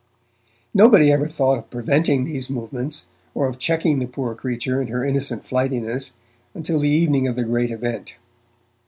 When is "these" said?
2.23-2.49